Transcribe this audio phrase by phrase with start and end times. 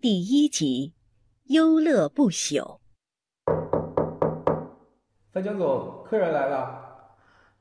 [0.00, 0.92] 第一集，
[1.46, 2.78] 忧乐不朽。
[5.32, 6.70] 范江总，客人来了。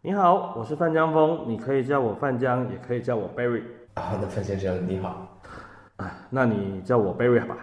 [0.02, 3.64] 你好，我是范江峰，你可以叫我范江，也可以叫我 Barry。
[3.96, 5.28] 好的范先生你好。
[5.96, 7.58] 啊，那你叫我 Barry 吧。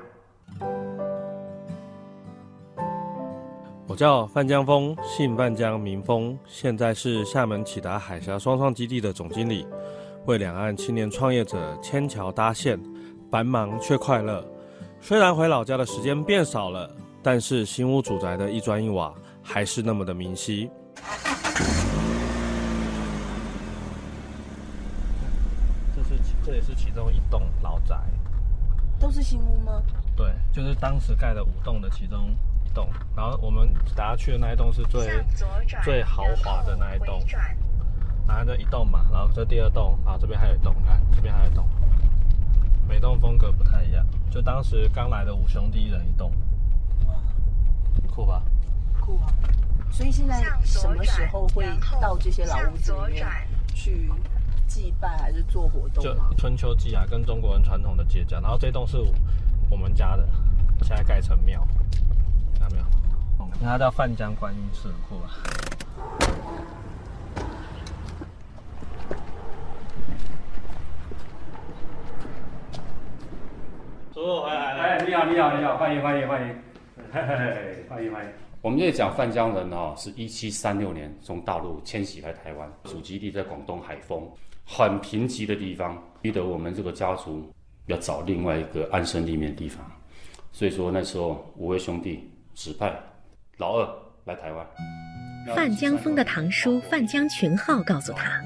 [3.87, 9.69] 我叫范江峰，姓范江，名峰，现在是厦门启达海峡双创基地的总经理，
[10.27, 12.77] 为两岸青年创业者牵桥搭线，
[13.31, 14.45] 繁忙却快乐。
[15.06, 16.90] 虽然回老家的时间变少了，
[17.22, 19.12] 但是新屋主宅的一砖一瓦
[19.42, 20.70] 还是那么的明晰。
[25.95, 27.95] 这是这也是其中一栋老宅，
[28.98, 29.82] 都是新屋吗？
[30.16, 32.34] 对，就是当时盖的五栋的其中
[32.64, 32.88] 一栋。
[33.14, 35.23] 然后我们大家去的那一栋是最
[35.82, 37.23] 最豪华的那一栋，
[38.26, 41.68] 然后这一栋嘛，然后这第二栋，啊这边还有一栋，看这边还有一栋，
[42.88, 44.05] 每栋风格不太一样。
[44.30, 46.33] 就当时刚来的五兄弟一人一栋，
[48.09, 48.43] 酷吧？
[49.01, 49.32] 酷啊！
[49.91, 51.65] 所以现在什么时候会
[52.01, 53.26] 到这些老屋子里面
[53.73, 54.10] 去
[54.66, 56.16] 祭拜，还是做活动就？
[56.37, 58.41] 春秋季啊，跟中国人传统的接驾。
[58.41, 58.96] 然后这栋是
[59.71, 60.26] 我们家的，
[60.82, 61.65] 现在盖成庙，
[62.59, 62.85] 看到没有？
[63.60, 65.31] 那它叫范江观音寺，很酷吧？
[74.13, 74.83] 叔叔回来了。
[74.83, 76.48] 哎，你好，你好，你好，欢迎，欢迎，欢迎，
[77.12, 78.31] 嘿嘿嘿，欢迎，欢迎。
[78.61, 84.29] 我们这里讲范江人哦，是一七三六年从大陆迁徙来台湾，祖籍地在广东海丰，
[84.65, 87.48] 很贫瘠的地方，逼得我们这个家族
[87.87, 89.89] 要找另外一个安身立命的地方。
[90.51, 92.92] 所以说那时候五位兄弟指派
[93.59, 93.89] 老二
[94.25, 94.67] 来台湾。
[95.55, 98.42] 范江峰的堂叔范江群浩告诉他，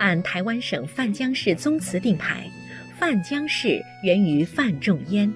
[0.00, 2.50] 按台湾省范江市宗祠定牌，
[2.98, 5.32] 范江氏源于范仲淹，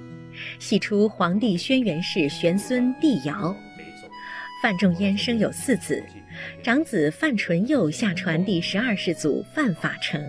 [0.59, 3.55] 系出黄帝轩辕氏玄孙帝尧。
[4.61, 6.03] 范仲淹生有四子，
[6.65, 10.21] 长子范纯佑下传第十二世祖范法成，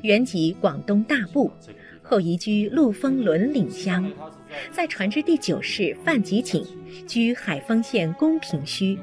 [0.00, 1.52] 原籍广东大埔，
[2.02, 4.10] 后移居陆丰仑岭乡。
[4.72, 6.66] 再传至第九世范吉景，
[7.06, 8.98] 居海丰县公平圩，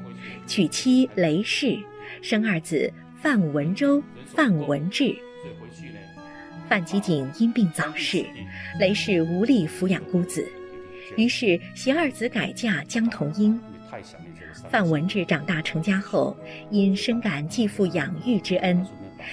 [0.48, 1.78] 娶妻雷氏，
[2.20, 2.92] 生二子
[3.22, 5.14] 范文周、范文志。
[6.68, 8.24] 范吉景因病早逝，
[8.78, 10.46] 雷氏无力抚养孤子，
[11.16, 13.58] 于是携二子改嫁江童英。
[14.68, 16.36] 范文志长大成家后，
[16.70, 18.84] 因深感继父养育之恩，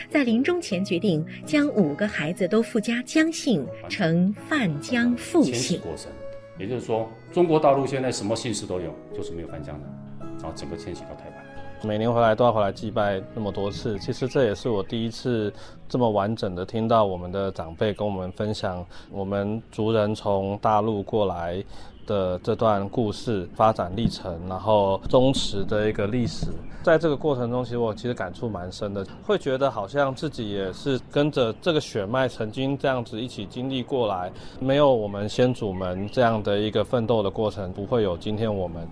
[0.09, 5.81] 在临终前决定将五个孩子都附加江姓，成范江复姓。
[5.81, 6.11] 过程，
[6.59, 9.87] 也就是说，中国大陆现在什么姓氏都有，就是没有范江的，
[10.19, 11.42] 然后整个迁徙到台湾。
[11.85, 15.53] 每年回来都要回来祭拜那么多次，其实这也是我第一次
[15.89, 21.61] 这么完整的听到我们的长辈跟我们分享我们族人从大陆过来
[22.07, 26.47] 的这段故事发展历程，然后忠实的一个历史。
[26.83, 38.87] 在这个过程中，其实我其实感触蛮深的，会觉得好像自己也是跟着这个血脉曾经这样子一起经历过来，没有我们先祖们这样的一个奋斗的过程，不会有今天我们。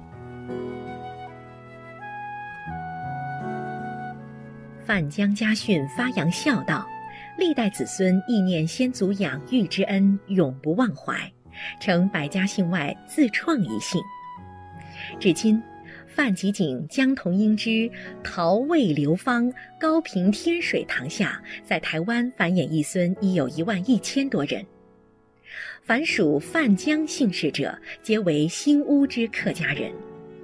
[4.92, 6.86] 范江家训发扬孝道，
[7.38, 11.32] 历代子孙忆念先祖养育之恩，永不忘怀，
[11.80, 14.02] 成百家姓外自创一姓。
[15.18, 15.64] 至今，
[16.08, 17.90] 范吉景、江童英之、
[18.22, 24.62] 陶魏流芳、高平天水堂下，在台湾繁衍一孙已有一万一千多人。
[25.84, 29.90] 凡属范江姓氏者，皆为新屋之客家人。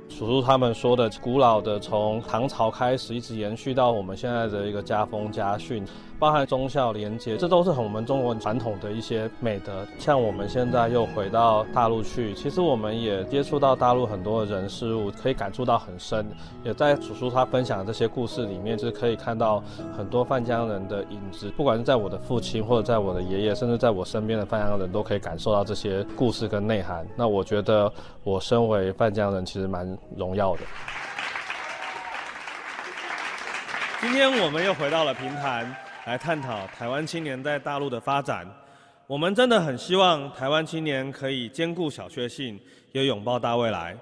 [0.09, 5.85] 叔叔他们说的古老的，从唐朝开始一直延续到我们现在的一个家风家训，
[6.17, 9.85] 包含忠孝廉洁，这都是我们中国传统的一些美德。
[9.99, 16.25] 像我们现在又回到大陆去，其实我们也接触到大陆很多的人事物，可以感触到很深。
[16.63, 19.61] 也在叔叔他分享的这些故事里面，就是可以看到
[19.95, 27.05] 很多范江人的影子，不管是在我的父亲，或者在我的爷爷，甚至在我身边的范江人都可以感受到这些故事跟内涵。
[27.15, 27.91] 那我觉得
[28.23, 30.61] 我身为范江人，其实蛮荣耀的。
[33.99, 38.47] 今天我们又回到了平潭，来探讨台湾青年在大陆的发展。
[39.07, 42.59] 我们真的很希望台湾青年可以兼顾小确幸，
[42.91, 43.97] 也拥抱大未来。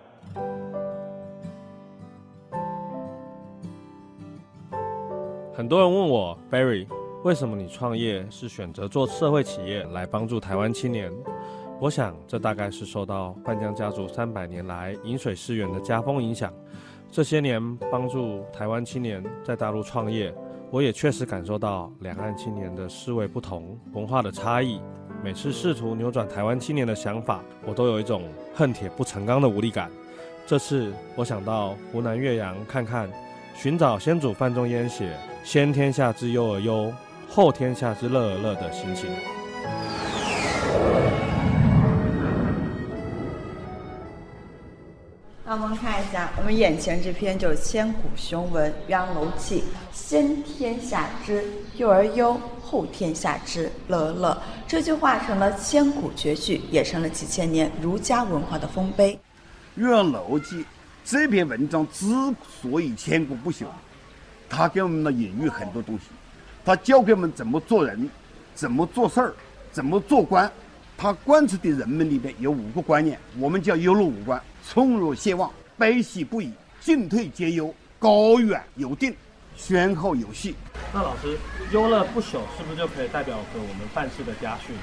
[5.53, 6.85] 很多人问我，Barry，
[7.23, 11.09] 为什么你创业是选择做社会企业来帮助台湾青年？
[11.77, 16.51] 我想，这大概是受到范江家族三百年来饮水思源的家风影响。
[17.11, 20.33] 这些年帮助台湾青年在大陆创业，
[20.71, 24.79] 我也确实感受到两岸青年的思维不同、文化的差异、
[25.21, 28.23] 每次试图扭转台湾青年的想法，我都有一种
[28.53, 29.91] 恨铁不成钢的无力感。
[30.47, 33.09] 这次我想到湖南岳阳看看，
[33.53, 35.13] 寻找先祖范仲淹写
[35.43, 36.91] “先天下之忧而忧，
[37.27, 39.09] 后天下之乐而乐”的心情。
[45.55, 49.61] 我们看一下，我们眼前这篇就是千古雄文《岳阳楼记》，
[49.93, 51.45] 先天下之
[51.77, 54.43] 忧而忧，后天下之乐而乐。
[54.67, 59.13] 这句话成了千古绝句，也成了几千年儒家文化的丰碑。
[59.75, 60.57] 《岳阳楼记》
[61.05, 62.05] 这篇文章之
[62.61, 63.63] 所以千古不朽，
[64.49, 66.07] 它给我们呢隐喻很多东西，
[66.65, 68.09] 它教给我们怎么做人，
[68.53, 69.33] 怎么做事儿，
[69.71, 70.51] 怎么做官。
[70.97, 74.41] 它贯彻的人们里边有五个观念，我们叫忧乐五观。
[74.63, 79.13] 从容懈忘，悲喜不已，进退皆忧，高远有定，
[79.55, 80.55] 先后有序。
[80.93, 81.37] 那老师，
[81.71, 84.75] 优乐不朽是不是就可以代表着我们范氏的家训？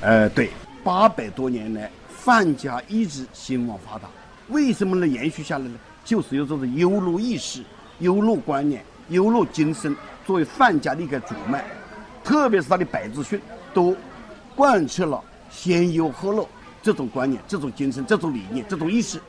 [0.00, 0.50] 呃，对，
[0.82, 4.08] 八百多年来，范家一直兴旺发达。
[4.48, 5.78] 为什么能延续下来呢？
[6.04, 7.62] 就是有这种忧乐意识、
[8.00, 9.94] 忧乐观念、忧乐精神
[10.26, 11.64] 作为范家的一个主脉，
[12.24, 13.40] 特别是他的百字训，
[13.72, 13.96] 都
[14.56, 16.46] 贯彻了先忧后乐。
[16.82, 19.20] 这种观念、这种精神、这种理念、这种意识。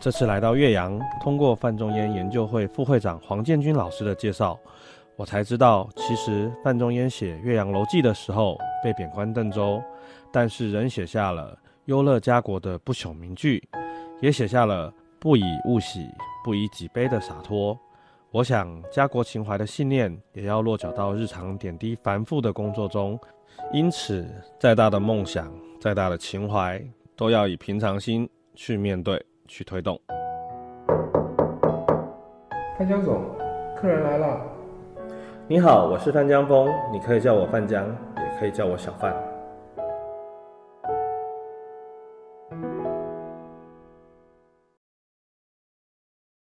[0.00, 4.58] 这次来到岳阳，通过范仲淹研究会副会长黄建军老师的介绍，
[5.16, 9.82] 我才知道，其实范仲淹写《岳阳楼记》的时候被贬官邓州，
[10.32, 11.54] 但是仍写下了
[11.84, 13.62] 忧乐家国的不朽名句，
[14.22, 14.90] 也写下了
[15.20, 16.08] 不以物喜，
[16.42, 17.78] 不以己悲的洒脱。
[18.32, 23.20] 我想，家国情怀的信念也要落脚到日常点滴繁复的工作中。
[23.74, 24.26] 因此，
[24.58, 26.82] 再大的梦想，再大的情怀，
[27.14, 30.00] 都要以平常心去面对，去推动。
[32.78, 33.22] 范江总，
[33.76, 34.40] 客人来了。
[35.46, 37.86] 你好，我是范江峰，你可以叫我范江，
[38.16, 39.14] 也可以叫我小范。